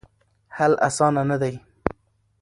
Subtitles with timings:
[0.55, 1.55] حل اسانه نه دی.